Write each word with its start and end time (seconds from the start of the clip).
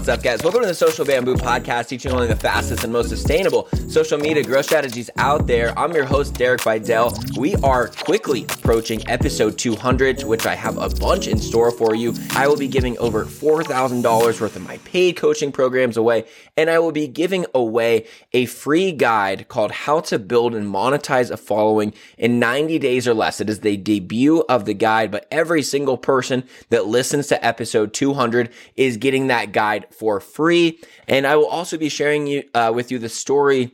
What's 0.00 0.08
up, 0.08 0.22
guys? 0.22 0.42
Welcome 0.42 0.62
to 0.62 0.66
the 0.66 0.74
Social 0.74 1.04
Bamboo 1.04 1.34
Podcast, 1.34 1.88
teaching 1.88 2.10
only 2.10 2.26
the 2.26 2.34
fastest 2.34 2.84
and 2.84 2.90
most 2.90 3.10
sustainable 3.10 3.68
social 3.90 4.18
media 4.18 4.44
growth 4.44 4.66
strategies 4.66 5.10
out 5.16 5.48
there. 5.48 5.76
I'm 5.76 5.92
your 5.92 6.04
host, 6.04 6.34
Derek 6.34 6.60
Videll. 6.60 7.36
We 7.36 7.56
are 7.56 7.88
quickly 7.88 8.44
approaching 8.44 9.02
episode 9.10 9.58
200, 9.58 10.22
which 10.22 10.46
I 10.46 10.54
have 10.54 10.78
a 10.78 10.88
bunch 10.88 11.26
in 11.26 11.38
store 11.38 11.72
for 11.72 11.96
you. 11.96 12.14
I 12.36 12.46
will 12.46 12.56
be 12.56 12.68
giving 12.68 12.96
over 12.98 13.24
$4,000 13.24 14.40
worth 14.40 14.54
of 14.54 14.62
my 14.62 14.78
paid 14.78 15.16
coaching 15.16 15.50
programs 15.50 15.96
away, 15.96 16.24
and 16.56 16.70
I 16.70 16.78
will 16.78 16.92
be 16.92 17.08
giving 17.08 17.46
away 17.52 18.06
a 18.32 18.46
free 18.46 18.92
guide 18.92 19.48
called 19.48 19.72
How 19.72 19.98
to 20.02 20.20
Build 20.20 20.54
and 20.54 20.72
Monetize 20.72 21.32
a 21.32 21.36
Following 21.36 21.92
in 22.16 22.38
90 22.38 22.78
Days 22.78 23.08
or 23.08 23.14
Less. 23.14 23.40
It 23.40 23.50
is 23.50 23.58
the 23.58 23.76
debut 23.76 24.44
of 24.48 24.66
the 24.66 24.74
guide, 24.74 25.10
but 25.10 25.26
every 25.32 25.62
single 25.62 25.98
person 25.98 26.44
that 26.68 26.86
listens 26.86 27.26
to 27.26 27.44
episode 27.44 27.92
200 27.92 28.50
is 28.76 28.98
getting 28.98 29.26
that 29.26 29.50
guide 29.50 29.88
for 29.90 30.20
free. 30.20 30.78
And 31.08 31.26
I 31.26 31.34
will 31.34 31.46
also 31.46 31.76
be 31.76 31.88
sharing 31.88 32.28
you 32.28 32.44
uh, 32.54 32.70
with 32.72 32.92
you 32.92 33.00
the 33.00 33.08
story 33.08 33.72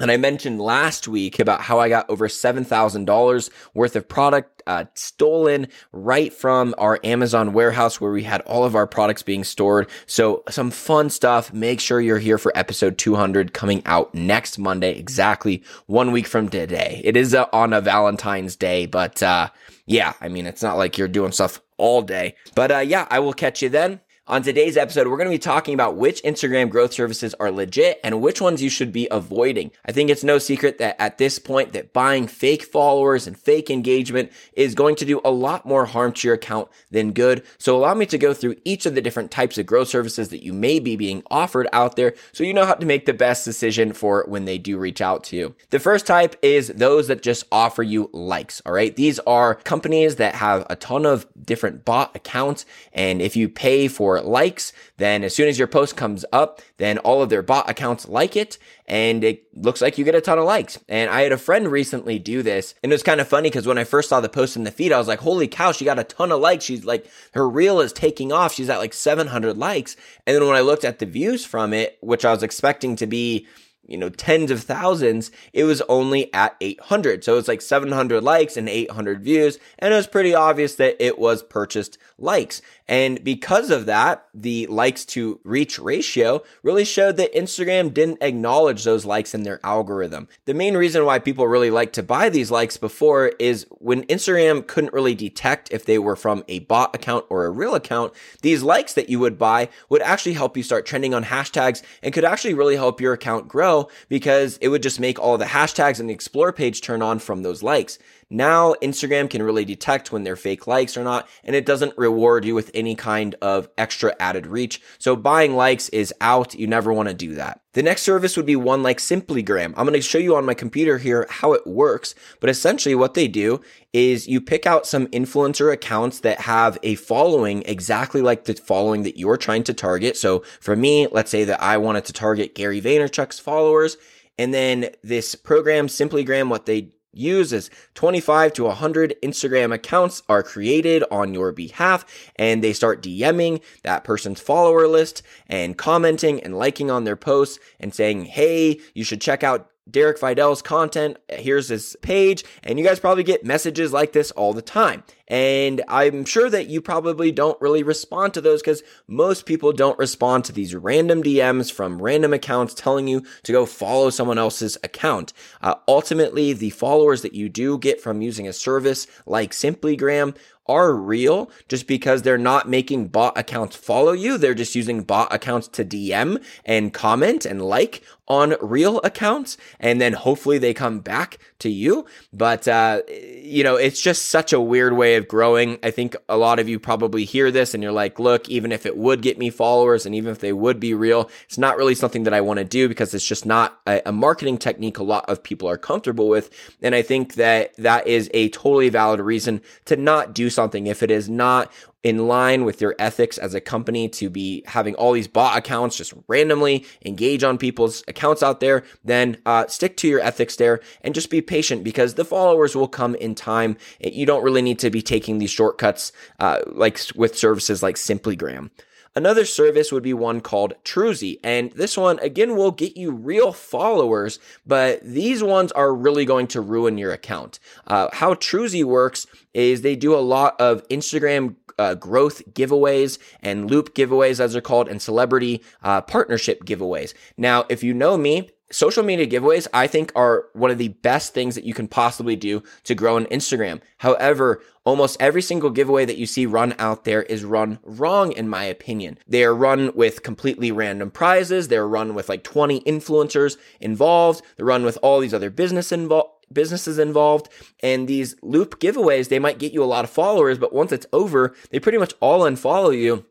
that 0.00 0.10
I 0.10 0.16
mentioned 0.16 0.60
last 0.62 1.06
week 1.06 1.38
about 1.38 1.60
how 1.60 1.78
I 1.78 1.90
got 1.90 2.08
over 2.08 2.26
$7,000 2.26 3.50
worth 3.74 3.96
of 3.96 4.08
product 4.08 4.62
uh, 4.66 4.86
stolen 4.94 5.68
right 5.92 6.32
from 6.32 6.74
our 6.78 6.98
Amazon 7.04 7.52
warehouse 7.52 8.00
where 8.00 8.10
we 8.10 8.22
had 8.22 8.40
all 8.42 8.64
of 8.64 8.74
our 8.74 8.86
products 8.86 9.22
being 9.22 9.44
stored. 9.44 9.90
So 10.06 10.42
some 10.48 10.70
fun 10.70 11.10
stuff. 11.10 11.52
Make 11.52 11.80
sure 11.80 12.00
you're 12.00 12.18
here 12.18 12.38
for 12.38 12.50
episode 12.56 12.96
200 12.96 13.52
coming 13.52 13.82
out 13.84 14.14
next 14.14 14.58
Monday, 14.58 14.98
exactly 14.98 15.62
one 15.86 16.12
week 16.12 16.26
from 16.26 16.48
today. 16.48 17.02
It 17.04 17.14
is 17.14 17.34
uh, 17.34 17.46
on 17.52 17.74
a 17.74 17.82
Valentine's 17.82 18.56
Day, 18.56 18.86
but 18.86 19.22
uh, 19.22 19.50
yeah, 19.84 20.14
I 20.22 20.28
mean, 20.28 20.46
it's 20.46 20.62
not 20.62 20.78
like 20.78 20.96
you're 20.96 21.08
doing 21.08 21.32
stuff 21.32 21.60
all 21.76 22.00
day. 22.00 22.36
But 22.54 22.70
uh, 22.70 22.78
yeah, 22.78 23.06
I 23.10 23.18
will 23.18 23.34
catch 23.34 23.60
you 23.60 23.68
then. 23.68 24.00
On 24.30 24.42
today's 24.42 24.76
episode, 24.76 25.08
we're 25.08 25.16
going 25.16 25.28
to 25.28 25.34
be 25.34 25.40
talking 25.40 25.74
about 25.74 25.96
which 25.96 26.22
Instagram 26.22 26.70
growth 26.70 26.92
services 26.92 27.34
are 27.40 27.50
legit 27.50 27.98
and 28.04 28.20
which 28.20 28.40
ones 28.40 28.62
you 28.62 28.70
should 28.70 28.92
be 28.92 29.08
avoiding. 29.10 29.72
I 29.84 29.90
think 29.90 30.08
it's 30.08 30.22
no 30.22 30.38
secret 30.38 30.78
that 30.78 30.94
at 31.00 31.18
this 31.18 31.40
point 31.40 31.72
that 31.72 31.92
buying 31.92 32.28
fake 32.28 32.62
followers 32.62 33.26
and 33.26 33.36
fake 33.36 33.70
engagement 33.70 34.30
is 34.52 34.76
going 34.76 34.94
to 34.94 35.04
do 35.04 35.20
a 35.24 35.32
lot 35.32 35.66
more 35.66 35.84
harm 35.84 36.12
to 36.12 36.28
your 36.28 36.36
account 36.36 36.68
than 36.92 37.10
good. 37.10 37.42
So 37.58 37.76
allow 37.76 37.92
me 37.94 38.06
to 38.06 38.18
go 38.18 38.32
through 38.32 38.54
each 38.64 38.86
of 38.86 38.94
the 38.94 39.00
different 39.02 39.32
types 39.32 39.58
of 39.58 39.66
growth 39.66 39.88
services 39.88 40.28
that 40.28 40.44
you 40.44 40.52
may 40.52 40.78
be 40.78 40.94
being 40.94 41.24
offered 41.28 41.66
out 41.72 41.96
there 41.96 42.14
so 42.30 42.44
you 42.44 42.54
know 42.54 42.66
how 42.66 42.74
to 42.74 42.86
make 42.86 43.06
the 43.06 43.12
best 43.12 43.44
decision 43.44 43.92
for 43.92 44.24
when 44.28 44.44
they 44.44 44.58
do 44.58 44.78
reach 44.78 45.00
out 45.00 45.24
to 45.24 45.36
you. 45.36 45.56
The 45.70 45.80
first 45.80 46.06
type 46.06 46.36
is 46.40 46.68
those 46.68 47.08
that 47.08 47.22
just 47.22 47.46
offer 47.50 47.82
you 47.82 48.08
likes. 48.12 48.62
All 48.64 48.72
right. 48.72 48.94
These 48.94 49.18
are 49.26 49.56
companies 49.56 50.16
that 50.16 50.36
have 50.36 50.68
a 50.70 50.76
ton 50.76 51.04
of 51.04 51.26
different 51.44 51.84
bot 51.84 52.14
accounts. 52.14 52.64
And 52.92 53.20
if 53.20 53.34
you 53.34 53.48
pay 53.48 53.88
for 53.88 54.19
likes, 54.26 54.72
then 54.96 55.24
as 55.24 55.34
soon 55.34 55.48
as 55.48 55.58
your 55.58 55.68
post 55.68 55.96
comes 55.96 56.24
up, 56.32 56.60
then 56.76 56.98
all 56.98 57.22
of 57.22 57.28
their 57.28 57.42
bot 57.42 57.68
accounts 57.68 58.08
like 58.08 58.36
it 58.36 58.58
and 58.86 59.22
it 59.22 59.44
looks 59.54 59.80
like 59.80 59.98
you 59.98 60.04
get 60.04 60.14
a 60.14 60.20
ton 60.20 60.38
of 60.38 60.44
likes. 60.44 60.78
And 60.88 61.10
I 61.10 61.22
had 61.22 61.32
a 61.32 61.38
friend 61.38 61.68
recently 61.68 62.18
do 62.18 62.42
this 62.42 62.74
and 62.82 62.92
it 62.92 62.94
was 62.94 63.02
kind 63.02 63.20
of 63.20 63.28
funny 63.28 63.48
because 63.48 63.66
when 63.66 63.78
I 63.78 63.84
first 63.84 64.08
saw 64.08 64.20
the 64.20 64.28
post 64.28 64.56
in 64.56 64.64
the 64.64 64.70
feed, 64.70 64.92
I 64.92 64.98
was 64.98 65.08
like, 65.08 65.20
holy 65.20 65.48
cow, 65.48 65.72
she 65.72 65.84
got 65.84 65.98
a 65.98 66.04
ton 66.04 66.32
of 66.32 66.40
likes. 66.40 66.64
She's 66.64 66.84
like, 66.84 67.06
her 67.34 67.48
reel 67.48 67.80
is 67.80 67.92
taking 67.92 68.32
off. 68.32 68.54
She's 68.54 68.68
at 68.68 68.78
like 68.78 68.92
700 68.92 69.56
likes. 69.56 69.96
And 70.26 70.36
then 70.36 70.46
when 70.46 70.56
I 70.56 70.60
looked 70.60 70.84
at 70.84 70.98
the 70.98 71.06
views 71.06 71.44
from 71.44 71.72
it, 71.72 71.98
which 72.00 72.24
I 72.24 72.32
was 72.32 72.42
expecting 72.42 72.96
to 72.96 73.06
be 73.06 73.46
you 73.86 73.98
know, 73.98 74.08
tens 74.08 74.52
of 74.52 74.62
thousands, 74.62 75.32
it 75.52 75.64
was 75.64 75.82
only 75.82 76.32
at 76.32 76.56
800. 76.60 77.24
So 77.24 77.36
it's 77.38 77.48
like 77.48 77.60
700 77.60 78.22
likes 78.22 78.56
and 78.56 78.68
800 78.68 79.22
views. 79.22 79.58
And 79.80 79.92
it 79.92 79.96
was 79.96 80.06
pretty 80.06 80.32
obvious 80.32 80.76
that 80.76 80.96
it 81.04 81.18
was 81.18 81.42
purchased 81.42 81.98
likes. 82.16 82.62
And 82.86 83.22
because 83.24 83.70
of 83.70 83.86
that, 83.86 84.26
the 84.34 84.66
likes 84.66 85.04
to 85.06 85.40
reach 85.44 85.78
ratio 85.78 86.42
really 86.62 86.84
showed 86.84 87.16
that 87.16 87.34
Instagram 87.34 87.92
didn't 87.92 88.22
acknowledge 88.22 88.84
those 88.84 89.04
likes 89.04 89.34
in 89.34 89.42
their 89.42 89.60
algorithm. 89.64 90.28
The 90.44 90.54
main 90.54 90.76
reason 90.76 91.04
why 91.04 91.18
people 91.18 91.48
really 91.48 91.70
like 91.70 91.92
to 91.94 92.02
buy 92.02 92.28
these 92.28 92.50
likes 92.50 92.76
before 92.76 93.28
is 93.38 93.66
when 93.78 94.04
Instagram 94.04 94.66
couldn't 94.66 94.92
really 94.92 95.14
detect 95.14 95.72
if 95.72 95.84
they 95.84 95.98
were 95.98 96.16
from 96.16 96.44
a 96.48 96.60
bot 96.60 96.94
account 96.94 97.24
or 97.28 97.44
a 97.44 97.50
real 97.50 97.74
account, 97.74 98.12
these 98.42 98.62
likes 98.62 98.94
that 98.94 99.08
you 99.08 99.18
would 99.18 99.38
buy 99.38 99.68
would 99.88 100.02
actually 100.02 100.34
help 100.34 100.56
you 100.56 100.62
start 100.62 100.86
trending 100.86 101.14
on 101.14 101.24
hashtags 101.24 101.82
and 102.02 102.14
could 102.14 102.24
actually 102.24 102.54
really 102.54 102.76
help 102.76 103.00
your 103.00 103.12
account 103.12 103.48
grow 103.48 103.69
because 104.08 104.58
it 104.60 104.68
would 104.68 104.82
just 104.82 105.00
make 105.00 105.18
all 105.18 105.38
the 105.38 105.44
hashtags 105.44 106.00
in 106.00 106.06
the 106.06 106.14
explore 106.14 106.52
page 106.52 106.80
turn 106.80 107.02
on 107.02 107.18
from 107.18 107.42
those 107.42 107.62
likes. 107.62 107.98
Now 108.30 108.74
Instagram 108.74 109.28
can 109.28 109.42
really 109.42 109.64
detect 109.64 110.12
when 110.12 110.22
they're 110.22 110.36
fake 110.36 110.68
likes 110.68 110.96
or 110.96 111.02
not, 111.02 111.28
and 111.42 111.56
it 111.56 111.66
doesn't 111.66 111.98
reward 111.98 112.44
you 112.44 112.54
with 112.54 112.70
any 112.72 112.94
kind 112.94 113.34
of 113.42 113.68
extra 113.76 114.14
added 114.20 114.46
reach. 114.46 114.80
So 114.98 115.16
buying 115.16 115.56
likes 115.56 115.88
is 115.88 116.14
out. 116.20 116.54
You 116.54 116.68
never 116.68 116.92
want 116.92 117.08
to 117.08 117.14
do 117.14 117.34
that. 117.34 117.60
The 117.72 117.82
next 117.82 118.02
service 118.02 118.36
would 118.36 118.46
be 118.46 118.56
one 118.56 118.82
like 118.82 118.98
Simplygram. 118.98 119.74
I'm 119.76 119.86
going 119.86 119.92
to 119.92 120.00
show 120.00 120.18
you 120.18 120.34
on 120.36 120.44
my 120.44 120.54
computer 120.54 120.98
here 120.98 121.26
how 121.28 121.52
it 121.52 121.66
works, 121.66 122.14
but 122.40 122.50
essentially 122.50 122.94
what 122.94 123.14
they 123.14 123.28
do 123.28 123.60
is 123.92 124.26
you 124.26 124.40
pick 124.40 124.66
out 124.66 124.86
some 124.86 125.06
influencer 125.08 125.72
accounts 125.72 126.20
that 126.20 126.40
have 126.40 126.78
a 126.82 126.96
following 126.96 127.62
exactly 127.66 128.22
like 128.22 128.44
the 128.44 128.54
following 128.54 129.04
that 129.04 129.18
you're 129.18 129.36
trying 129.36 129.64
to 129.64 129.74
target. 129.74 130.16
So 130.16 130.44
for 130.60 130.74
me, 130.74 131.06
let's 131.12 131.30
say 131.30 131.44
that 131.44 131.62
I 131.62 131.78
wanted 131.78 132.04
to 132.06 132.12
target 132.12 132.54
Gary 132.54 132.80
Vaynerchuk's 132.80 133.38
followers. 133.38 133.96
And 134.38 134.54
then 134.54 134.90
this 135.02 135.34
program, 135.34 135.86
Simplygram, 135.86 136.48
what 136.48 136.66
they 136.66 136.90
uses. 137.12 137.70
25 137.94 138.52
to 138.54 138.64
100 138.64 139.14
Instagram 139.22 139.74
accounts 139.74 140.22
are 140.28 140.42
created 140.42 141.04
on 141.10 141.34
your 141.34 141.52
behalf 141.52 142.04
and 142.36 142.62
they 142.62 142.72
start 142.72 143.02
DMing 143.02 143.62
that 143.82 144.04
person's 144.04 144.40
follower 144.40 144.86
list 144.86 145.22
and 145.46 145.76
commenting 145.76 146.40
and 146.42 146.58
liking 146.58 146.90
on 146.90 147.04
their 147.04 147.16
posts 147.16 147.58
and 147.78 147.94
saying, 147.94 148.26
Hey, 148.26 148.80
you 148.94 149.04
should 149.04 149.20
check 149.20 149.42
out 149.42 149.69
Derek 149.88 150.18
Videll's 150.20 150.62
content. 150.62 151.16
Here's 151.28 151.68
his 151.68 151.96
page. 152.02 152.44
And 152.62 152.78
you 152.78 152.84
guys 152.84 153.00
probably 153.00 153.24
get 153.24 153.44
messages 153.44 153.92
like 153.92 154.12
this 154.12 154.30
all 154.32 154.52
the 154.52 154.62
time. 154.62 155.02
And 155.28 155.82
I'm 155.88 156.24
sure 156.24 156.50
that 156.50 156.66
you 156.66 156.80
probably 156.80 157.30
don't 157.30 157.60
really 157.60 157.82
respond 157.82 158.34
to 158.34 158.40
those 158.40 158.60
because 158.60 158.82
most 159.06 159.46
people 159.46 159.72
don't 159.72 159.98
respond 159.98 160.44
to 160.46 160.52
these 160.52 160.74
random 160.74 161.22
DMs 161.22 161.72
from 161.72 162.02
random 162.02 162.32
accounts 162.32 162.74
telling 162.74 163.06
you 163.06 163.24
to 163.44 163.52
go 163.52 163.64
follow 163.64 164.10
someone 164.10 164.38
else's 164.38 164.76
account. 164.82 165.32
Uh, 165.60 165.76
ultimately, 165.86 166.52
the 166.52 166.70
followers 166.70 167.22
that 167.22 167.34
you 167.34 167.48
do 167.48 167.78
get 167.78 168.00
from 168.00 168.22
using 168.22 168.48
a 168.48 168.52
service 168.52 169.06
like 169.26 169.52
Simplygram 169.52 170.36
are 170.70 170.94
real 170.94 171.50
just 171.68 171.88
because 171.88 172.22
they're 172.22 172.38
not 172.38 172.68
making 172.68 173.08
bot 173.08 173.36
accounts 173.36 173.74
follow 173.74 174.12
you. 174.12 174.38
They're 174.38 174.54
just 174.54 174.76
using 174.76 175.02
bot 175.02 175.34
accounts 175.34 175.66
to 175.68 175.84
DM 175.84 176.42
and 176.64 176.94
comment 176.94 177.44
and 177.44 177.60
like 177.60 178.04
on 178.30 178.54
real 178.60 179.00
accounts. 179.02 179.56
And 179.80 180.00
then 180.00 180.12
hopefully 180.12 180.56
they 180.56 180.72
come 180.72 181.00
back 181.00 181.38
to 181.58 181.68
you. 181.68 182.06
But, 182.32 182.68
uh, 182.68 183.02
you 183.08 183.64
know, 183.64 183.74
it's 183.74 184.00
just 184.00 184.26
such 184.26 184.52
a 184.52 184.60
weird 184.60 184.96
way 184.96 185.16
of 185.16 185.26
growing. 185.26 185.80
I 185.82 185.90
think 185.90 186.14
a 186.28 186.36
lot 186.36 186.60
of 186.60 186.68
you 186.68 186.78
probably 186.78 187.24
hear 187.24 187.50
this 187.50 187.74
and 187.74 187.82
you're 187.82 187.90
like, 187.90 188.20
look, 188.20 188.48
even 188.48 188.70
if 188.70 188.86
it 188.86 188.96
would 188.96 189.20
get 189.20 189.36
me 189.36 189.50
followers 189.50 190.06
and 190.06 190.14
even 190.14 190.30
if 190.30 190.38
they 190.38 190.52
would 190.52 190.78
be 190.78 190.94
real, 190.94 191.28
it's 191.44 191.58
not 191.58 191.76
really 191.76 191.96
something 191.96 192.22
that 192.22 192.32
I 192.32 192.40
want 192.40 192.58
to 192.58 192.64
do 192.64 192.88
because 192.88 193.12
it's 193.14 193.26
just 193.26 193.44
not 193.44 193.80
a, 193.88 194.00
a 194.06 194.12
marketing 194.12 194.58
technique 194.58 194.98
a 194.98 195.02
lot 195.02 195.28
of 195.28 195.42
people 195.42 195.68
are 195.68 195.76
comfortable 195.76 196.28
with. 196.28 196.50
And 196.80 196.94
I 196.94 197.02
think 197.02 197.34
that 197.34 197.74
that 197.78 198.06
is 198.06 198.30
a 198.32 198.48
totally 198.50 198.90
valid 198.90 199.18
reason 199.18 199.60
to 199.86 199.96
not 199.96 200.34
do 200.34 200.50
something 200.50 200.59
if 200.86 201.02
it 201.02 201.10
is 201.10 201.28
not 201.28 201.72
in 202.02 202.26
line 202.26 202.64
with 202.64 202.80
your 202.80 202.94
ethics 202.98 203.36
as 203.38 203.54
a 203.54 203.60
company 203.60 204.08
to 204.08 204.30
be 204.30 204.62
having 204.66 204.94
all 204.94 205.12
these 205.12 205.28
bot 205.28 205.58
accounts 205.58 205.96
just 205.96 206.14
randomly 206.28 206.86
engage 207.04 207.44
on 207.44 207.58
people's 207.58 208.02
accounts 208.08 208.42
out 208.42 208.60
there, 208.60 208.84
then 209.04 209.36
uh, 209.44 209.66
stick 209.66 209.96
to 209.98 210.08
your 210.08 210.20
ethics 210.20 210.56
there 210.56 210.80
and 211.02 211.14
just 211.14 211.30
be 211.30 211.42
patient 211.42 211.84
because 211.84 212.14
the 212.14 212.24
followers 212.24 212.74
will 212.74 212.88
come 212.88 213.14
in 213.16 213.34
time. 213.34 213.76
You 214.00 214.24
don't 214.26 214.42
really 214.42 214.62
need 214.62 214.78
to 214.80 214.90
be 214.90 215.02
taking 215.02 215.38
these 215.38 215.50
shortcuts 215.50 216.12
uh, 216.38 216.60
like 216.66 216.98
with 217.14 217.36
services 217.36 217.82
like 217.82 217.96
Simplygram. 217.96 218.70
Another 219.16 219.44
service 219.44 219.90
would 219.90 220.02
be 220.02 220.14
one 220.14 220.40
called 220.40 220.74
Trusy. 220.84 221.38
And 221.42 221.72
this 221.72 221.96
one, 221.96 222.18
again, 222.20 222.56
will 222.56 222.70
get 222.70 222.96
you 222.96 223.10
real 223.10 223.52
followers, 223.52 224.38
but 224.64 225.00
these 225.02 225.42
ones 225.42 225.72
are 225.72 225.94
really 225.94 226.24
going 226.24 226.46
to 226.48 226.60
ruin 226.60 226.96
your 226.96 227.12
account. 227.12 227.58
Uh, 227.86 228.08
how 228.12 228.34
Trusy 228.34 228.84
works 228.84 229.26
is 229.52 229.82
they 229.82 229.96
do 229.96 230.14
a 230.14 230.20
lot 230.20 230.60
of 230.60 230.86
Instagram 230.88 231.56
uh, 231.78 231.94
growth 231.94 232.42
giveaways 232.52 233.18
and 233.42 233.70
loop 233.70 233.94
giveaways, 233.94 234.38
as 234.38 234.52
they're 234.52 234.62
called, 234.62 234.88
and 234.88 235.00
celebrity 235.00 235.62
uh, 235.82 236.00
partnership 236.02 236.64
giveaways. 236.64 237.14
Now, 237.36 237.64
if 237.68 237.82
you 237.82 237.94
know 237.94 238.16
me, 238.16 238.50
social 238.70 239.02
media 239.02 239.26
giveaways, 239.26 239.66
I 239.72 239.86
think, 239.86 240.12
are 240.14 240.46
one 240.52 240.70
of 240.70 240.78
the 240.78 240.88
best 240.88 241.34
things 241.34 241.54
that 241.54 241.64
you 241.64 241.74
can 241.74 241.88
possibly 241.88 242.36
do 242.36 242.62
to 242.84 242.94
grow 242.94 243.16
an 243.16 243.26
Instagram. 243.26 243.80
However, 243.98 244.62
almost 244.84 245.20
every 245.20 245.42
single 245.42 245.70
giveaway 245.70 246.04
that 246.04 246.16
you 246.16 246.26
see 246.26 246.46
run 246.46 246.74
out 246.78 247.04
there 247.04 247.22
is 247.24 247.44
run 247.44 247.78
wrong, 247.82 248.32
in 248.32 248.48
my 248.48 248.64
opinion. 248.64 249.18
They 249.26 249.44
are 249.44 249.54
run 249.54 249.92
with 249.94 250.22
completely 250.22 250.72
random 250.72 251.10
prizes. 251.10 251.68
They're 251.68 251.88
run 251.88 252.14
with 252.14 252.28
like 252.28 252.44
20 252.44 252.80
influencers 252.82 253.56
involved. 253.80 254.42
They're 254.56 254.66
run 254.66 254.84
with 254.84 254.98
all 255.02 255.20
these 255.20 255.34
other 255.34 255.50
business 255.50 255.92
involved 255.92 256.30
businesses 256.52 256.98
involved 256.98 257.48
and 257.80 258.08
these 258.08 258.34
loop 258.42 258.80
giveaways 258.80 259.28
they 259.28 259.38
might 259.38 259.60
get 259.60 259.72
you 259.72 259.82
a 259.82 259.86
lot 259.86 260.04
of 260.04 260.10
followers 260.10 260.58
but 260.58 260.72
once 260.72 260.90
it's 260.90 261.06
over 261.12 261.54
they 261.70 261.78
pretty 261.78 261.96
much 261.96 262.12
all 262.18 262.40
unfollow 262.40 262.96
you 262.96 263.24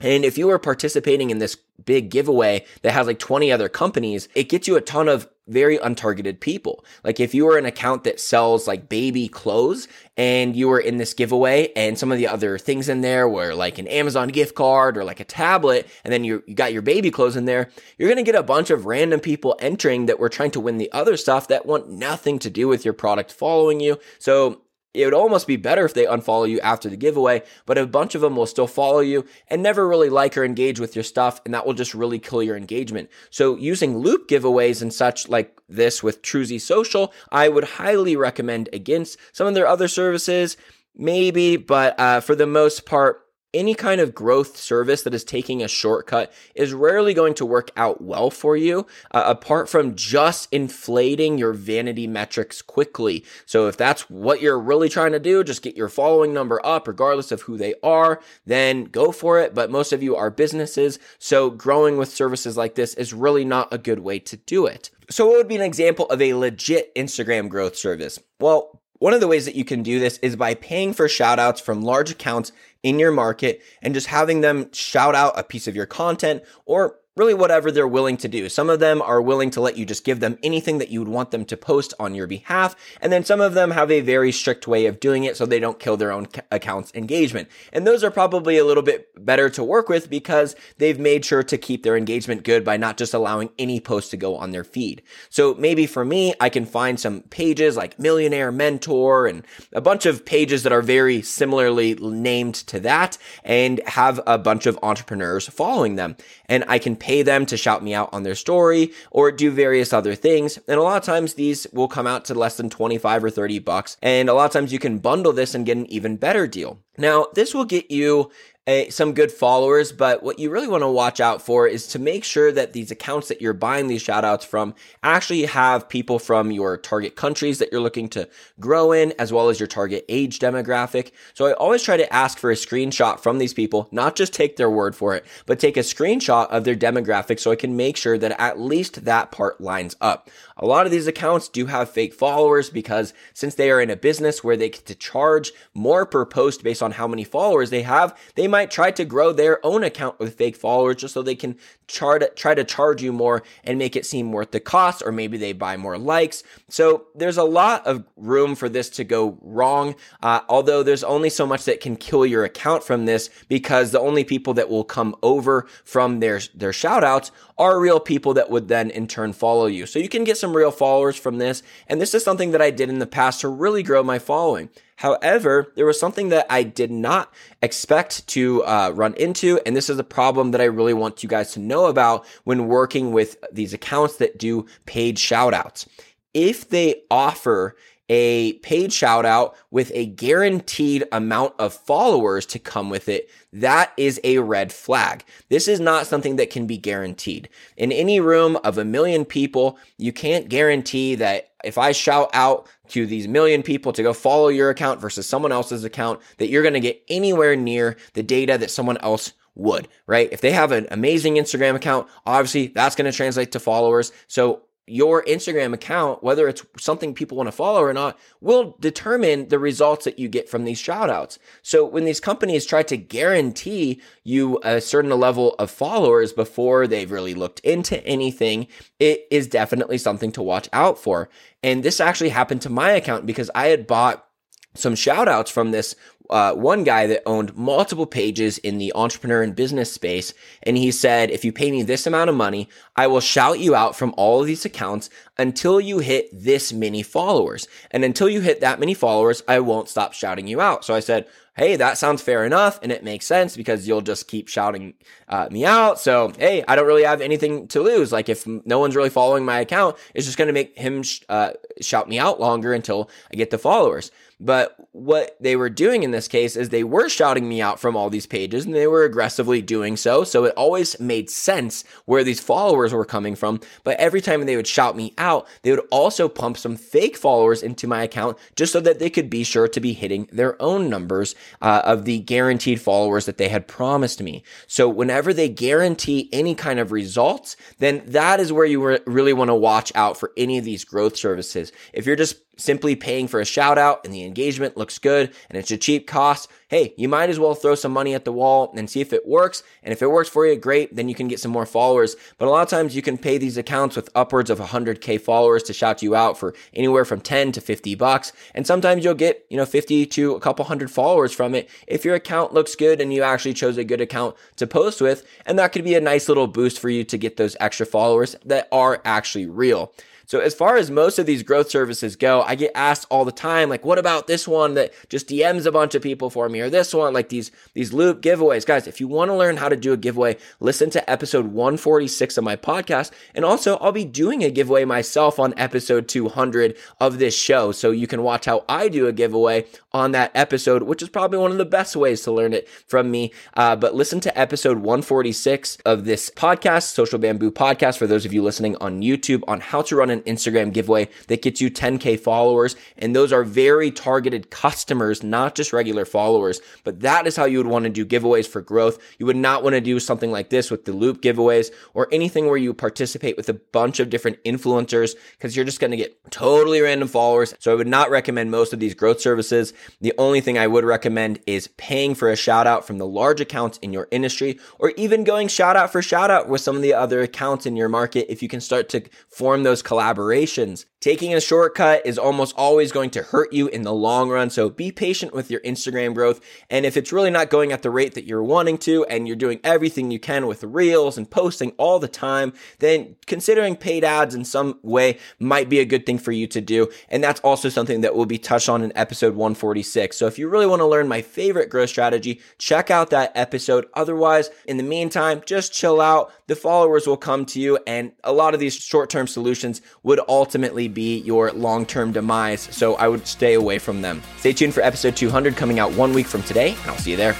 And 0.00 0.24
if 0.24 0.36
you 0.36 0.50
are 0.50 0.58
participating 0.58 1.30
in 1.30 1.38
this 1.38 1.56
big 1.84 2.10
giveaway 2.10 2.64
that 2.82 2.92
has 2.92 3.06
like 3.06 3.18
20 3.18 3.50
other 3.50 3.68
companies, 3.68 4.28
it 4.34 4.48
gets 4.48 4.68
you 4.68 4.76
a 4.76 4.80
ton 4.80 5.08
of 5.08 5.28
very 5.48 5.78
untargeted 5.78 6.40
people. 6.40 6.84
Like 7.04 7.20
if 7.20 7.32
you 7.32 7.48
are 7.48 7.56
an 7.56 7.66
account 7.66 8.04
that 8.04 8.18
sells 8.18 8.66
like 8.66 8.88
baby 8.88 9.28
clothes 9.28 9.86
and 10.16 10.56
you 10.56 10.68
were 10.68 10.80
in 10.80 10.96
this 10.96 11.14
giveaway 11.14 11.72
and 11.76 11.96
some 11.96 12.10
of 12.10 12.18
the 12.18 12.26
other 12.26 12.58
things 12.58 12.88
in 12.88 13.00
there 13.00 13.28
were 13.28 13.54
like 13.54 13.78
an 13.78 13.86
Amazon 13.86 14.28
gift 14.28 14.56
card 14.56 14.96
or 14.96 15.04
like 15.04 15.20
a 15.20 15.24
tablet 15.24 15.88
and 16.04 16.12
then 16.12 16.24
you, 16.24 16.42
you 16.46 16.54
got 16.54 16.72
your 16.72 16.82
baby 16.82 17.10
clothes 17.10 17.36
in 17.36 17.44
there, 17.44 17.70
you're 17.96 18.08
going 18.08 18.24
to 18.24 18.30
get 18.30 18.38
a 18.38 18.42
bunch 18.42 18.70
of 18.70 18.86
random 18.86 19.20
people 19.20 19.56
entering 19.60 20.06
that 20.06 20.18
were 20.18 20.28
trying 20.28 20.50
to 20.50 20.60
win 20.60 20.78
the 20.78 20.90
other 20.90 21.16
stuff 21.16 21.48
that 21.48 21.64
want 21.64 21.88
nothing 21.88 22.40
to 22.40 22.50
do 22.50 22.66
with 22.66 22.84
your 22.84 22.94
product 22.94 23.30
following 23.30 23.78
you. 23.78 24.00
So 24.18 24.62
it 24.96 25.04
would 25.04 25.14
almost 25.14 25.46
be 25.46 25.56
better 25.56 25.84
if 25.84 25.94
they 25.94 26.06
unfollow 26.06 26.48
you 26.48 26.58
after 26.60 26.88
the 26.88 26.96
giveaway, 26.96 27.42
but 27.66 27.78
a 27.78 27.86
bunch 27.86 28.14
of 28.14 28.22
them 28.22 28.36
will 28.36 28.46
still 28.46 28.66
follow 28.66 29.00
you 29.00 29.24
and 29.48 29.62
never 29.62 29.86
really 29.86 30.08
like 30.08 30.36
or 30.36 30.44
engage 30.44 30.80
with 30.80 30.96
your 30.96 31.04
stuff, 31.04 31.40
and 31.44 31.52
that 31.52 31.66
will 31.66 31.74
just 31.74 31.94
really 31.94 32.18
kill 32.18 32.42
your 32.42 32.56
engagement. 32.56 33.10
So 33.30 33.56
using 33.56 33.98
loop 33.98 34.28
giveaways 34.28 34.80
and 34.80 34.92
such 34.92 35.28
like 35.28 35.60
this 35.68 36.02
with 36.02 36.22
Trusy 36.22 36.60
Social, 36.60 37.12
I 37.30 37.48
would 37.48 37.64
highly 37.64 38.16
recommend 38.16 38.68
against 38.72 39.18
some 39.32 39.46
of 39.46 39.54
their 39.54 39.66
other 39.66 39.88
services, 39.88 40.56
maybe, 40.96 41.56
but 41.56 41.98
uh, 42.00 42.20
for 42.20 42.34
the 42.34 42.46
most 42.46 42.86
part, 42.86 43.25
any 43.56 43.74
kind 43.74 44.00
of 44.00 44.14
growth 44.14 44.56
service 44.56 45.02
that 45.02 45.14
is 45.14 45.24
taking 45.24 45.62
a 45.62 45.68
shortcut 45.68 46.32
is 46.54 46.72
rarely 46.72 47.14
going 47.14 47.34
to 47.34 47.46
work 47.46 47.70
out 47.76 48.02
well 48.02 48.30
for 48.30 48.56
you, 48.56 48.86
uh, 49.10 49.24
apart 49.26 49.68
from 49.68 49.96
just 49.96 50.48
inflating 50.52 51.38
your 51.38 51.52
vanity 51.52 52.06
metrics 52.06 52.62
quickly. 52.62 53.24
So 53.46 53.66
if 53.66 53.76
that's 53.76 54.08
what 54.10 54.40
you're 54.40 54.58
really 54.58 54.88
trying 54.88 55.12
to 55.12 55.18
do, 55.18 55.42
just 55.42 55.62
get 55.62 55.76
your 55.76 55.88
following 55.88 56.32
number 56.32 56.60
up, 56.64 56.86
regardless 56.86 57.32
of 57.32 57.42
who 57.42 57.56
they 57.56 57.74
are, 57.82 58.20
then 58.44 58.84
go 58.84 59.10
for 59.10 59.40
it. 59.40 59.54
But 59.54 59.70
most 59.70 59.92
of 59.92 60.02
you 60.02 60.14
are 60.14 60.30
businesses, 60.30 60.98
so 61.18 61.50
growing 61.50 61.96
with 61.96 62.10
services 62.10 62.56
like 62.56 62.74
this 62.74 62.94
is 62.94 63.14
really 63.14 63.44
not 63.44 63.72
a 63.72 63.78
good 63.78 64.00
way 64.00 64.18
to 64.20 64.36
do 64.36 64.66
it. 64.66 64.90
So, 65.08 65.26
what 65.26 65.36
would 65.36 65.48
be 65.48 65.56
an 65.56 65.62
example 65.62 66.06
of 66.10 66.20
a 66.20 66.34
legit 66.34 66.94
Instagram 66.94 67.48
growth 67.48 67.76
service? 67.76 68.18
Well, 68.40 68.82
one 68.98 69.12
of 69.12 69.20
the 69.20 69.28
ways 69.28 69.44
that 69.44 69.54
you 69.54 69.64
can 69.64 69.82
do 69.82 70.00
this 70.00 70.18
is 70.18 70.36
by 70.36 70.54
paying 70.54 70.94
for 70.94 71.06
shoutouts 71.06 71.60
from 71.60 71.82
large 71.82 72.10
accounts 72.10 72.50
in 72.86 73.00
your 73.00 73.10
market 73.10 73.60
and 73.82 73.94
just 73.94 74.06
having 74.06 74.42
them 74.42 74.72
shout 74.72 75.16
out 75.16 75.36
a 75.36 75.42
piece 75.42 75.66
of 75.66 75.74
your 75.74 75.86
content 75.86 76.40
or 76.66 77.00
really 77.16 77.34
whatever 77.34 77.72
they're 77.72 77.88
willing 77.88 78.16
to 78.18 78.28
do. 78.28 78.48
Some 78.48 78.68
of 78.68 78.78
them 78.78 79.00
are 79.00 79.22
willing 79.22 79.50
to 79.50 79.60
let 79.60 79.76
you 79.76 79.86
just 79.86 80.04
give 80.04 80.20
them 80.20 80.38
anything 80.42 80.78
that 80.78 80.90
you 80.90 81.00
would 81.00 81.08
want 81.08 81.30
them 81.30 81.44
to 81.46 81.56
post 81.56 81.94
on 81.98 82.14
your 82.14 82.26
behalf. 82.26 82.76
And 83.00 83.12
then 83.12 83.24
some 83.24 83.40
of 83.40 83.54
them 83.54 83.70
have 83.70 83.90
a 83.90 84.00
very 84.00 84.32
strict 84.32 84.68
way 84.68 84.86
of 84.86 85.00
doing 85.00 85.24
it 85.24 85.36
so 85.36 85.46
they 85.46 85.58
don't 85.58 85.80
kill 85.80 85.96
their 85.96 86.12
own 86.12 86.28
account's 86.50 86.92
engagement. 86.94 87.48
And 87.72 87.86
those 87.86 88.04
are 88.04 88.10
probably 88.10 88.58
a 88.58 88.64
little 88.64 88.82
bit 88.82 89.08
better 89.24 89.48
to 89.50 89.64
work 89.64 89.88
with 89.88 90.10
because 90.10 90.54
they've 90.76 90.98
made 90.98 91.24
sure 91.24 91.42
to 91.42 91.56
keep 91.56 91.82
their 91.82 91.96
engagement 91.96 92.44
good 92.44 92.64
by 92.64 92.76
not 92.76 92.98
just 92.98 93.14
allowing 93.14 93.50
any 93.58 93.80
post 93.80 94.10
to 94.10 94.16
go 94.16 94.36
on 94.36 94.50
their 94.50 94.64
feed. 94.64 95.02
So 95.30 95.54
maybe 95.54 95.86
for 95.86 96.04
me, 96.04 96.34
I 96.38 96.50
can 96.50 96.66
find 96.66 97.00
some 97.00 97.22
pages 97.22 97.76
like 97.76 97.98
Millionaire 97.98 98.52
Mentor 98.52 99.26
and 99.26 99.46
a 99.72 99.80
bunch 99.80 100.04
of 100.04 100.26
pages 100.26 100.64
that 100.64 100.72
are 100.72 100.82
very 100.82 101.22
similarly 101.22 101.94
named 101.94 102.54
to 102.54 102.80
that 102.80 103.16
and 103.42 103.80
have 103.86 104.20
a 104.26 104.36
bunch 104.36 104.66
of 104.66 104.78
entrepreneurs 104.82 105.48
following 105.48 105.96
them. 105.96 106.16
And 106.46 106.64
I 106.68 106.78
can 106.78 106.96
pay 107.06 107.22
them 107.22 107.46
to 107.46 107.56
shout 107.56 107.84
me 107.84 107.94
out 107.94 108.08
on 108.12 108.24
their 108.24 108.34
story 108.34 108.90
or 109.12 109.30
do 109.30 109.48
various 109.52 109.92
other 109.92 110.16
things. 110.16 110.58
And 110.66 110.76
a 110.76 110.82
lot 110.82 110.96
of 110.96 111.04
times 111.04 111.34
these 111.34 111.64
will 111.72 111.86
come 111.86 112.04
out 112.04 112.24
to 112.24 112.34
less 112.34 112.56
than 112.56 112.68
25 112.68 113.22
or 113.22 113.30
30 113.30 113.60
bucks. 113.60 113.96
And 114.02 114.28
a 114.28 114.34
lot 114.34 114.46
of 114.46 114.50
times 114.50 114.72
you 114.72 114.80
can 114.80 114.98
bundle 114.98 115.32
this 115.32 115.54
and 115.54 115.64
get 115.64 115.76
an 115.76 115.86
even 115.86 116.16
better 116.16 116.48
deal. 116.48 116.80
Now, 116.98 117.26
this 117.34 117.54
will 117.54 117.64
get 117.64 117.90
you 117.90 118.30
a, 118.68 118.88
some 118.90 119.12
good 119.12 119.30
followers, 119.30 119.92
but 119.92 120.24
what 120.24 120.40
you 120.40 120.50
really 120.50 120.66
want 120.66 120.82
to 120.82 120.88
watch 120.88 121.20
out 121.20 121.40
for 121.40 121.68
is 121.68 121.86
to 121.88 122.00
make 122.00 122.24
sure 122.24 122.50
that 122.50 122.72
these 122.72 122.90
accounts 122.90 123.28
that 123.28 123.40
you're 123.40 123.52
buying 123.52 123.86
these 123.86 124.02
shoutouts 124.02 124.44
from 124.44 124.74
actually 125.04 125.44
have 125.44 125.88
people 125.88 126.18
from 126.18 126.50
your 126.50 126.76
target 126.76 127.14
countries 127.14 127.60
that 127.60 127.70
you're 127.70 127.80
looking 127.80 128.08
to 128.08 128.28
grow 128.58 128.90
in, 128.90 129.12
as 129.20 129.32
well 129.32 129.48
as 129.48 129.60
your 129.60 129.68
target 129.68 130.04
age 130.08 130.40
demographic. 130.40 131.12
So 131.34 131.46
I 131.46 131.52
always 131.52 131.82
try 131.82 131.96
to 131.96 132.12
ask 132.12 132.38
for 132.38 132.50
a 132.50 132.54
screenshot 132.54 133.20
from 133.20 133.38
these 133.38 133.54
people, 133.54 133.88
not 133.92 134.16
just 134.16 134.34
take 134.34 134.56
their 134.56 134.70
word 134.70 134.96
for 134.96 135.14
it, 135.14 135.24
but 135.46 135.60
take 135.60 135.76
a 135.76 135.80
screenshot 135.80 136.48
of 136.48 136.64
their 136.64 136.76
demographic 136.76 137.38
so 137.38 137.52
I 137.52 137.56
can 137.56 137.76
make 137.76 137.96
sure 137.96 138.18
that 138.18 138.40
at 138.40 138.58
least 138.58 139.04
that 139.04 139.30
part 139.30 139.60
lines 139.60 139.94
up. 140.00 140.28
A 140.56 140.66
lot 140.66 140.86
of 140.86 140.92
these 140.92 141.06
accounts 141.06 141.48
do 141.48 141.66
have 141.66 141.90
fake 141.90 142.14
followers 142.14 142.70
because 142.70 143.14
since 143.32 143.54
they 143.54 143.70
are 143.70 143.80
in 143.80 143.90
a 143.90 143.96
business 143.96 144.42
where 144.42 144.56
they 144.56 144.70
get 144.70 144.86
to 144.86 144.94
charge 144.96 145.52
more 145.72 146.04
per 146.04 146.24
post 146.24 146.64
based 146.64 146.82
on 146.82 146.85
how 146.92 147.06
many 147.06 147.24
followers 147.24 147.70
they 147.70 147.82
have, 147.82 148.16
they 148.34 148.48
might 148.48 148.70
try 148.70 148.90
to 148.90 149.04
grow 149.04 149.32
their 149.32 149.64
own 149.64 149.84
account 149.84 150.18
with 150.18 150.36
fake 150.36 150.56
followers 150.56 150.96
just 150.96 151.14
so 151.14 151.22
they 151.22 151.34
can 151.34 151.56
char- 151.86 152.18
try 152.36 152.54
to 152.54 152.64
charge 152.64 153.02
you 153.02 153.12
more 153.12 153.42
and 153.64 153.78
make 153.78 153.96
it 153.96 154.06
seem 154.06 154.32
worth 154.32 154.50
the 154.50 154.60
cost, 154.60 155.02
or 155.04 155.12
maybe 155.12 155.36
they 155.36 155.52
buy 155.52 155.76
more 155.76 155.98
likes. 155.98 156.42
So 156.68 157.06
there's 157.14 157.36
a 157.36 157.44
lot 157.44 157.86
of 157.86 158.04
room 158.16 158.54
for 158.54 158.68
this 158.68 158.90
to 158.90 159.04
go 159.04 159.38
wrong, 159.42 159.94
uh, 160.22 160.40
although 160.48 160.82
there's 160.82 161.04
only 161.04 161.30
so 161.30 161.46
much 161.46 161.64
that 161.64 161.80
can 161.80 161.96
kill 161.96 162.26
your 162.26 162.44
account 162.44 162.82
from 162.82 163.06
this 163.06 163.30
because 163.48 163.90
the 163.90 164.00
only 164.00 164.24
people 164.24 164.54
that 164.54 164.68
will 164.68 164.84
come 164.84 165.14
over 165.22 165.66
from 165.84 166.20
their, 166.20 166.40
their 166.54 166.72
shout 166.72 167.04
outs 167.04 167.30
are 167.58 167.80
real 167.80 168.00
people 168.00 168.34
that 168.34 168.50
would 168.50 168.68
then 168.68 168.90
in 168.90 169.06
turn 169.06 169.32
follow 169.32 169.66
you. 169.66 169.86
So 169.86 169.98
you 169.98 170.08
can 170.08 170.24
get 170.24 170.38
some 170.38 170.56
real 170.56 170.70
followers 170.70 171.16
from 171.16 171.38
this. 171.38 171.62
And 171.86 172.00
this 172.00 172.14
is 172.14 172.24
something 172.24 172.50
that 172.50 172.62
I 172.62 172.70
did 172.70 172.88
in 172.88 172.98
the 172.98 173.06
past 173.06 173.40
to 173.40 173.48
really 173.48 173.82
grow 173.82 174.02
my 174.02 174.18
following. 174.18 174.68
However, 174.96 175.72
there 175.76 175.86
was 175.86 176.00
something 176.00 176.30
that 176.30 176.46
I 176.48 176.62
did 176.62 176.90
not 176.90 177.32
expect 177.62 178.26
to 178.28 178.64
uh, 178.64 178.92
run 178.94 179.14
into, 179.14 179.60
and 179.66 179.76
this 179.76 179.90
is 179.90 179.98
a 179.98 180.04
problem 180.04 180.50
that 180.50 180.60
I 180.60 180.64
really 180.64 180.94
want 180.94 181.22
you 181.22 181.28
guys 181.28 181.52
to 181.52 181.60
know 181.60 181.86
about 181.86 182.26
when 182.44 182.66
working 182.66 183.12
with 183.12 183.36
these 183.52 183.74
accounts 183.74 184.16
that 184.16 184.38
do 184.38 184.66
paid 184.86 185.16
shoutouts. 185.16 185.86
If 186.32 186.68
they 186.70 187.02
offer 187.10 187.76
a 188.08 188.54
paid 188.54 188.92
shout 188.92 189.26
out 189.26 189.56
with 189.70 189.90
a 189.92 190.06
guaranteed 190.06 191.04
amount 191.10 191.54
of 191.58 191.74
followers 191.74 192.46
to 192.46 192.58
come 192.58 192.88
with 192.88 193.08
it, 193.08 193.28
that 193.52 193.92
is 193.96 194.20
a 194.22 194.38
red 194.38 194.72
flag. 194.72 195.24
This 195.48 195.66
is 195.66 195.80
not 195.80 196.06
something 196.06 196.36
that 196.36 196.50
can 196.50 196.66
be 196.66 196.78
guaranteed. 196.78 197.48
In 197.76 197.90
any 197.90 198.20
room 198.20 198.56
of 198.62 198.78
a 198.78 198.84
million 198.84 199.24
people, 199.24 199.78
you 199.98 200.12
can't 200.12 200.48
guarantee 200.48 201.16
that 201.16 201.50
if 201.66 201.78
I 201.78 201.92
shout 201.92 202.30
out 202.32 202.68
to 202.88 203.06
these 203.06 203.26
million 203.26 203.62
people 203.62 203.92
to 203.92 204.02
go 204.02 204.12
follow 204.12 204.48
your 204.48 204.70
account 204.70 205.00
versus 205.00 205.26
someone 205.26 205.52
else's 205.52 205.84
account, 205.84 206.20
that 206.38 206.48
you're 206.48 206.62
going 206.62 206.74
to 206.74 206.80
get 206.80 207.02
anywhere 207.08 207.56
near 207.56 207.96
the 208.14 208.22
data 208.22 208.56
that 208.58 208.70
someone 208.70 208.96
else 208.98 209.32
would, 209.56 209.88
right? 210.06 210.28
If 210.32 210.40
they 210.40 210.52
have 210.52 210.70
an 210.70 210.86
amazing 210.90 211.34
Instagram 211.34 211.74
account, 211.74 212.08
obviously 212.24 212.68
that's 212.68 212.94
going 212.94 213.10
to 213.10 213.16
translate 213.16 213.52
to 213.52 213.60
followers. 213.60 214.12
So 214.28 214.62
your 214.86 215.24
Instagram 215.24 215.74
account, 215.74 216.22
whether 216.22 216.46
it's 216.48 216.64
something 216.78 217.12
people 217.14 217.36
want 217.36 217.48
to 217.48 217.52
follow 217.52 217.82
or 217.82 217.92
not, 217.92 218.18
will 218.40 218.76
determine 218.80 219.48
the 219.48 219.58
results 219.58 220.04
that 220.04 220.18
you 220.18 220.28
get 220.28 220.48
from 220.48 220.64
these 220.64 220.80
shoutouts. 220.80 221.38
So 221.62 221.84
when 221.84 222.04
these 222.04 222.20
companies 222.20 222.64
try 222.64 222.82
to 222.84 222.96
guarantee 222.96 224.00
you 224.22 224.60
a 224.62 224.80
certain 224.80 225.10
level 225.10 225.54
of 225.58 225.70
followers 225.70 226.32
before 226.32 226.86
they've 226.86 227.10
really 227.10 227.34
looked 227.34 227.60
into 227.60 228.04
anything, 228.06 228.68
it 229.00 229.26
is 229.30 229.48
definitely 229.48 229.98
something 229.98 230.30
to 230.32 230.42
watch 230.42 230.68
out 230.72 230.98
for. 230.98 231.28
And 231.62 231.82
this 231.82 232.00
actually 232.00 232.30
happened 232.30 232.62
to 232.62 232.70
my 232.70 232.90
account 232.90 233.26
because 233.26 233.50
I 233.54 233.68
had 233.68 233.86
bought 233.86 234.26
some 234.74 234.94
shout 234.94 235.26
outs 235.26 235.50
from 235.50 235.70
this 235.70 235.96
uh, 236.30 236.52
one 236.54 236.84
guy 236.84 237.06
that 237.06 237.22
owned 237.26 237.56
multiple 237.56 238.06
pages 238.06 238.58
in 238.58 238.78
the 238.78 238.92
entrepreneur 238.94 239.42
and 239.42 239.54
business 239.54 239.92
space. 239.92 240.34
And 240.62 240.76
he 240.76 240.90
said, 240.90 241.30
if 241.30 241.44
you 241.44 241.52
pay 241.52 241.70
me 241.70 241.82
this 241.82 242.06
amount 242.06 242.30
of 242.30 242.36
money, 242.36 242.68
I 242.96 243.06
will 243.06 243.20
shout 243.20 243.58
you 243.60 243.74
out 243.74 243.96
from 243.96 244.14
all 244.16 244.40
of 244.40 244.46
these 244.46 244.64
accounts 244.64 245.10
until 245.38 245.80
you 245.80 245.98
hit 245.98 246.28
this 246.32 246.72
many 246.72 247.02
followers. 247.02 247.68
And 247.90 248.04
until 248.04 248.28
you 248.28 248.40
hit 248.40 248.60
that 248.60 248.80
many 248.80 248.94
followers, 248.94 249.42
I 249.46 249.60
won't 249.60 249.88
stop 249.88 250.12
shouting 250.12 250.46
you 250.46 250.60
out. 250.60 250.84
So 250.84 250.94
I 250.94 251.00
said, 251.00 251.26
Hey, 251.56 251.76
that 251.76 251.96
sounds 251.96 252.20
fair 252.20 252.44
enough. 252.44 252.78
And 252.82 252.92
it 252.92 253.02
makes 253.02 253.24
sense 253.24 253.56
because 253.56 253.88
you'll 253.88 254.02
just 254.02 254.28
keep 254.28 254.46
shouting 254.46 254.92
uh, 255.26 255.48
me 255.50 255.64
out. 255.64 255.98
So, 255.98 256.30
hey, 256.38 256.62
I 256.68 256.76
don't 256.76 256.86
really 256.86 257.04
have 257.04 257.22
anything 257.22 257.66
to 257.68 257.80
lose. 257.80 258.12
Like 258.12 258.28
if 258.28 258.46
no 258.46 258.78
one's 258.78 258.94
really 258.94 259.08
following 259.08 259.46
my 259.46 259.60
account, 259.60 259.96
it's 260.14 260.26
just 260.26 260.36
going 260.36 260.48
to 260.48 260.52
make 260.52 260.76
him 260.76 261.02
sh- 261.02 261.22
uh, 261.30 261.52
shout 261.80 262.10
me 262.10 262.18
out 262.18 262.38
longer 262.40 262.74
until 262.74 263.08
I 263.32 263.36
get 263.36 263.50
the 263.50 263.58
followers. 263.58 264.10
But 264.38 264.76
what 264.92 265.36
they 265.40 265.56
were 265.56 265.70
doing 265.70 266.02
in 266.02 266.10
this 266.10 266.28
case 266.28 266.56
is 266.56 266.68
they 266.68 266.84
were 266.84 267.08
shouting 267.08 267.48
me 267.48 267.62
out 267.62 267.80
from 267.80 267.96
all 267.96 268.10
these 268.10 268.26
pages 268.26 268.66
and 268.66 268.74
they 268.74 268.86
were 268.86 269.04
aggressively 269.04 269.62
doing 269.62 269.96
so. 269.96 270.24
So 270.24 270.44
it 270.44 270.54
always 270.56 271.00
made 271.00 271.30
sense 271.30 271.84
where 272.04 272.22
these 272.22 272.40
followers 272.40 272.92
were 272.92 273.06
coming 273.06 273.34
from. 273.34 273.60
But 273.82 273.98
every 273.98 274.20
time 274.20 274.44
they 274.44 274.56
would 274.56 274.66
shout 274.66 274.94
me 274.94 275.14
out, 275.16 275.25
they 275.62 275.70
would 275.70 275.86
also 275.90 276.28
pump 276.28 276.56
some 276.56 276.76
fake 276.76 277.16
followers 277.16 277.62
into 277.62 277.86
my 277.86 278.02
account 278.02 278.38
just 278.54 278.72
so 278.72 278.80
that 278.80 278.98
they 278.98 279.10
could 279.10 279.28
be 279.28 279.44
sure 279.44 279.68
to 279.68 279.80
be 279.80 279.92
hitting 279.92 280.28
their 280.32 280.60
own 280.60 280.88
numbers 280.88 281.34
uh, 281.60 281.82
of 281.84 282.04
the 282.04 282.20
guaranteed 282.20 282.80
followers 282.80 283.26
that 283.26 283.38
they 283.38 283.48
had 283.48 283.68
promised 283.68 284.22
me. 284.22 284.42
So 284.66 284.88
whenever 284.88 285.32
they 285.32 285.48
guarantee 285.48 286.28
any 286.32 286.54
kind 286.54 286.78
of 286.78 286.92
results, 286.92 287.56
then 287.78 288.02
that 288.06 288.40
is 288.40 288.52
where 288.52 288.66
you 288.66 288.84
re- 288.84 289.00
really 289.06 289.32
want 289.32 289.48
to 289.48 289.54
watch 289.54 289.92
out 289.94 290.16
for 290.16 290.32
any 290.36 290.58
of 290.58 290.64
these 290.64 290.84
growth 290.84 291.16
services. 291.16 291.72
If 291.92 292.06
you're 292.06 292.16
just 292.16 292.36
simply 292.56 292.96
paying 292.96 293.28
for 293.28 293.40
a 293.40 293.44
shout 293.44 293.78
out 293.78 294.04
and 294.04 294.12
the 294.12 294.24
engagement 294.24 294.76
looks 294.76 294.98
good 294.98 295.32
and 295.48 295.58
it's 295.58 295.70
a 295.70 295.76
cheap 295.76 296.06
cost, 296.06 296.48
hey, 296.68 296.94
you 296.96 297.08
might 297.08 297.30
as 297.30 297.38
well 297.38 297.54
throw 297.54 297.74
some 297.74 297.92
money 297.92 298.14
at 298.14 298.24
the 298.24 298.32
wall 298.32 298.72
and 298.76 298.90
see 298.90 299.00
if 299.00 299.12
it 299.12 299.26
works. 299.26 299.62
And 299.82 299.92
if 299.92 300.02
it 300.02 300.10
works 300.10 300.28
for 300.28 300.46
you, 300.46 300.56
great, 300.56 300.96
then 300.96 301.08
you 301.08 301.14
can 301.14 301.28
get 301.28 301.38
some 301.38 301.52
more 301.52 301.66
followers. 301.66 302.16
But 302.38 302.48
a 302.48 302.50
lot 302.50 302.62
of 302.62 302.68
times 302.68 302.96
you 302.96 303.02
can 303.02 303.18
pay 303.18 303.38
these 303.38 303.56
accounts 303.56 303.94
with 303.94 304.10
upwards 304.14 304.50
of 304.50 304.58
100K 304.58 305.20
followers 305.20 305.62
to 305.64 305.72
shout 305.72 306.02
you 306.02 306.16
out 306.16 306.38
for 306.38 306.54
anywhere 306.74 307.04
from 307.04 307.20
10 307.20 307.52
to 307.52 307.60
50 307.60 307.94
bucks. 307.94 308.32
And 308.54 308.66
sometimes 308.66 309.04
you'll 309.04 309.14
get, 309.14 309.46
you 309.48 309.56
know, 309.56 309.66
50 309.66 310.06
to 310.06 310.34
a 310.34 310.40
couple 310.40 310.64
hundred 310.64 310.90
followers 310.90 311.32
from 311.32 311.54
it 311.54 311.68
if 311.86 312.04
your 312.04 312.14
account 312.14 312.52
looks 312.52 312.74
good 312.74 313.00
and 313.00 313.12
you 313.12 313.22
actually 313.22 313.54
chose 313.54 313.76
a 313.76 313.84
good 313.84 314.00
account 314.00 314.34
to 314.56 314.66
post 314.66 315.00
with. 315.00 315.24
And 315.44 315.58
that 315.58 315.72
could 315.72 315.84
be 315.84 315.94
a 315.94 316.00
nice 316.00 316.28
little 316.28 316.48
boost 316.48 316.80
for 316.80 316.88
you 316.88 317.04
to 317.04 317.18
get 317.18 317.36
those 317.36 317.56
extra 317.60 317.86
followers 317.86 318.34
that 318.44 318.66
are 318.72 319.00
actually 319.04 319.46
real. 319.46 319.92
So 320.26 320.40
as 320.40 320.54
far 320.54 320.76
as 320.76 320.90
most 320.90 321.18
of 321.18 321.26
these 321.26 321.42
growth 321.42 321.70
services 321.70 322.16
go, 322.16 322.42
I 322.42 322.56
get 322.56 322.72
asked 322.74 323.06
all 323.10 323.24
the 323.24 323.32
time, 323.32 323.68
like, 323.68 323.84
what 323.84 323.98
about 323.98 324.26
this 324.26 324.46
one 324.46 324.74
that 324.74 324.92
just 325.08 325.28
DMs 325.28 325.66
a 325.66 325.72
bunch 325.72 325.94
of 325.94 326.02
people 326.02 326.30
for 326.30 326.48
me 326.48 326.60
or 326.60 326.68
this 326.68 326.92
one, 326.92 327.14
like 327.14 327.28
these, 327.28 327.52
these 327.74 327.92
loop 327.92 328.22
giveaways. 328.22 328.66
Guys, 328.66 328.86
if 328.86 329.00
you 329.00 329.08
want 329.08 329.30
to 329.30 329.36
learn 329.36 329.56
how 329.56 329.68
to 329.68 329.76
do 329.76 329.92
a 329.92 329.96
giveaway, 329.96 330.36
listen 330.60 330.90
to 330.90 331.10
episode 331.10 331.46
146 331.46 332.36
of 332.36 332.44
my 332.44 332.56
podcast. 332.56 333.12
And 333.34 333.44
also 333.44 333.76
I'll 333.76 333.92
be 333.92 334.04
doing 334.04 334.42
a 334.42 334.50
giveaway 334.50 334.84
myself 334.84 335.38
on 335.38 335.54
episode 335.56 336.08
200 336.08 336.76
of 337.00 337.18
this 337.18 337.36
show. 337.36 337.70
So 337.72 337.90
you 337.90 338.06
can 338.06 338.22
watch 338.22 338.46
how 338.46 338.64
I 338.68 338.88
do 338.88 339.06
a 339.06 339.12
giveaway 339.12 339.66
on 339.92 340.12
that 340.12 340.30
episode, 340.34 340.82
which 340.82 341.02
is 341.02 341.08
probably 341.08 341.38
one 341.38 341.52
of 341.52 341.58
the 341.58 341.64
best 341.64 341.96
ways 341.96 342.22
to 342.22 342.32
learn 342.32 342.52
it 342.52 342.68
from 342.88 343.10
me. 343.10 343.32
Uh, 343.54 343.76
but 343.76 343.94
listen 343.94 344.20
to 344.20 344.38
episode 344.38 344.78
146 344.78 345.78
of 345.86 346.04
this 346.04 346.30
podcast, 346.30 346.84
Social 346.92 347.18
Bamboo 347.18 347.50
Podcast, 347.50 347.96
for 347.96 348.06
those 348.06 348.26
of 348.26 348.32
you 348.32 348.42
listening 348.42 348.76
on 348.76 349.02
YouTube 349.02 349.42
on 349.46 349.60
how 349.60 349.82
to 349.82 349.96
run 349.96 350.10
an 350.10 350.15
an 350.16 350.22
Instagram 350.22 350.72
giveaway 350.72 351.08
that 351.28 351.42
gets 351.42 351.60
you 351.60 351.70
10K 351.70 352.18
followers. 352.18 352.76
And 352.98 353.14
those 353.14 353.32
are 353.32 353.44
very 353.44 353.90
targeted 353.90 354.50
customers, 354.50 355.22
not 355.22 355.54
just 355.54 355.72
regular 355.72 356.04
followers. 356.04 356.60
But 356.84 357.00
that 357.00 357.26
is 357.26 357.36
how 357.36 357.44
you 357.44 357.58
would 357.58 357.66
want 357.66 357.84
to 357.84 357.90
do 357.90 358.04
giveaways 358.04 358.46
for 358.46 358.60
growth. 358.60 358.98
You 359.18 359.26
would 359.26 359.36
not 359.36 359.62
want 359.62 359.74
to 359.74 359.80
do 359.80 360.00
something 360.00 360.30
like 360.30 360.50
this 360.50 360.70
with 360.70 360.84
the 360.84 360.92
loop 360.92 361.22
giveaways 361.22 361.70
or 361.94 362.08
anything 362.12 362.46
where 362.46 362.56
you 362.56 362.74
participate 362.74 363.36
with 363.36 363.48
a 363.48 363.54
bunch 363.54 364.00
of 364.00 364.10
different 364.10 364.42
influencers 364.44 365.14
because 365.32 365.54
you're 365.54 365.64
just 365.64 365.80
going 365.80 365.90
to 365.90 365.96
get 365.96 366.18
totally 366.30 366.80
random 366.80 367.08
followers. 367.08 367.54
So 367.58 367.72
I 367.72 367.74
would 367.74 367.86
not 367.86 368.10
recommend 368.10 368.50
most 368.50 368.72
of 368.72 368.80
these 368.80 368.94
growth 368.94 369.20
services. 369.20 369.72
The 370.00 370.14
only 370.18 370.40
thing 370.40 370.58
I 370.58 370.66
would 370.66 370.84
recommend 370.84 371.40
is 371.46 371.68
paying 371.76 372.14
for 372.14 372.30
a 372.30 372.36
shout 372.36 372.66
out 372.66 372.86
from 372.86 372.98
the 372.98 373.06
large 373.06 373.40
accounts 373.40 373.78
in 373.78 373.92
your 373.92 374.08
industry 374.10 374.58
or 374.78 374.90
even 374.96 375.24
going 375.24 375.48
shout 375.48 375.76
out 375.76 375.92
for 375.92 376.02
shout 376.02 376.30
out 376.30 376.48
with 376.48 376.60
some 376.60 376.76
of 376.76 376.82
the 376.82 376.94
other 376.94 377.20
accounts 377.20 377.66
in 377.66 377.76
your 377.76 377.88
market 377.88 378.30
if 378.30 378.42
you 378.42 378.48
can 378.48 378.60
start 378.60 378.88
to 378.88 379.02
form 379.28 379.62
those 379.62 379.82
collaborations 379.82 380.05
collaborations. 380.14 380.86
Taking 381.06 381.34
a 381.34 381.40
shortcut 381.40 382.04
is 382.04 382.18
almost 382.18 382.52
always 382.56 382.90
going 382.90 383.10
to 383.10 383.22
hurt 383.22 383.52
you 383.52 383.68
in 383.68 383.82
the 383.82 383.92
long 383.92 384.28
run. 384.28 384.50
So 384.50 384.68
be 384.68 384.90
patient 384.90 385.32
with 385.32 385.52
your 385.52 385.60
Instagram 385.60 386.14
growth. 386.14 386.40
And 386.68 386.84
if 386.84 386.96
it's 386.96 387.12
really 387.12 387.30
not 387.30 387.48
going 387.48 387.70
at 387.70 387.82
the 387.82 387.90
rate 387.90 388.14
that 388.14 388.24
you're 388.24 388.42
wanting 388.42 388.76
to, 388.78 389.04
and 389.04 389.28
you're 389.28 389.36
doing 389.36 389.60
everything 389.62 390.10
you 390.10 390.18
can 390.18 390.48
with 390.48 390.64
reels 390.64 391.16
and 391.16 391.30
posting 391.30 391.70
all 391.78 392.00
the 392.00 392.08
time, 392.08 392.54
then 392.80 393.14
considering 393.28 393.76
paid 393.76 394.02
ads 394.02 394.34
in 394.34 394.44
some 394.44 394.80
way 394.82 395.20
might 395.38 395.68
be 395.68 395.78
a 395.78 395.84
good 395.84 396.06
thing 396.06 396.18
for 396.18 396.32
you 396.32 396.48
to 396.48 396.60
do. 396.60 396.90
And 397.08 397.22
that's 397.22 397.38
also 397.42 397.68
something 397.68 398.00
that 398.00 398.16
will 398.16 398.26
be 398.26 398.36
touched 398.36 398.68
on 398.68 398.82
in 398.82 398.90
episode 398.96 399.36
146. 399.36 400.16
So 400.16 400.26
if 400.26 400.40
you 400.40 400.48
really 400.48 400.66
want 400.66 400.80
to 400.80 400.86
learn 400.86 401.06
my 401.06 401.22
favorite 401.22 401.70
growth 401.70 401.90
strategy, 401.90 402.40
check 402.58 402.90
out 402.90 403.10
that 403.10 403.30
episode. 403.36 403.86
Otherwise, 403.94 404.50
in 404.64 404.76
the 404.76 404.82
meantime, 404.82 405.40
just 405.46 405.72
chill 405.72 406.00
out. 406.00 406.32
The 406.48 406.56
followers 406.56 407.06
will 407.06 407.16
come 407.16 407.46
to 407.46 407.60
you, 407.60 407.78
and 407.86 408.10
a 408.24 408.32
lot 408.32 408.54
of 408.54 408.60
these 408.60 408.74
short 408.74 409.08
term 409.08 409.28
solutions 409.28 409.80
would 410.02 410.18
ultimately 410.28 410.88
be 410.96 411.18
your 411.18 411.52
long 411.52 411.86
term 411.86 412.10
demise. 412.10 412.62
So 412.74 412.94
I 412.96 413.06
would 413.06 413.24
stay 413.26 413.54
away 413.54 413.78
from 413.78 414.02
them. 414.02 414.22
Stay 414.38 414.52
tuned 414.52 414.74
for 414.74 414.80
episode 414.80 415.14
200 415.14 415.54
coming 415.54 415.78
out 415.78 415.92
one 415.92 416.12
week 416.12 416.26
from 416.26 416.42
today, 416.42 416.70
and 416.70 416.90
I'll 416.90 416.98
see 416.98 417.12
you 417.12 417.16
there. 417.16 417.36